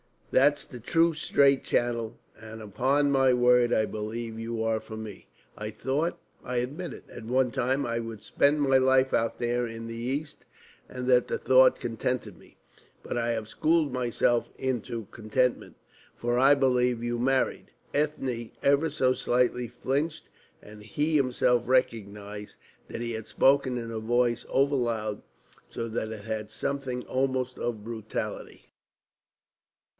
There's 0.31 0.63
the 0.65 0.79
true 0.79 1.13
straight 1.13 1.63
channel, 1.63 2.17
and 2.37 2.59
upon 2.61 3.11
my 3.11 3.33
word 3.35 3.71
I 3.71 3.85
believe 3.85 4.39
you 4.39 4.63
are 4.63 4.79
for 4.79 4.95
me. 4.97 5.27
I 5.55 5.69
thought 5.69 6.17
I 6.43 6.55
admit 6.57 6.93
it 6.93 7.03
at 7.11 7.25
one 7.25 7.51
time 7.51 7.85
I 7.85 7.99
would 7.99 8.23
spend 8.23 8.61
my 8.61 8.77
life 8.77 9.13
out 9.13 9.37
there 9.37 9.67
in 9.67 9.85
the 9.85 9.93
East, 9.93 10.45
and 10.89 11.05
the 11.05 11.21
thought 11.21 11.79
contented 11.81 12.39
me. 12.39 12.57
But 13.03 13.15
I 13.17 13.31
had 13.33 13.47
schooled 13.47 13.91
myself 13.93 14.49
into 14.57 15.05
contentment, 15.11 15.75
for 16.15 16.39
I 16.39 16.55
believed 16.55 17.03
you 17.03 17.19
married." 17.19 17.69
Ethne 17.93 18.51
ever 18.63 18.89
so 18.89 19.13
slightly 19.13 19.67
flinched, 19.67 20.29
and 20.63 20.81
he 20.81 21.17
himself 21.17 21.67
recognised 21.67 22.55
that 22.87 23.01
he 23.01 23.11
had 23.11 23.27
spoken 23.27 23.77
in 23.77 23.91
a 23.91 23.99
voice 23.99 24.45
overloud, 24.49 25.21
so 25.69 25.87
that 25.89 26.09
it 26.11 26.23
had 26.23 26.49
something 26.49 27.03
almost 27.05 27.59
of 27.59 27.83
brutality. 27.83 28.69